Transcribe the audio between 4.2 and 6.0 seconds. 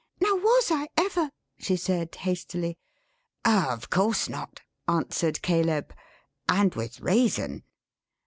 not," answered Caleb.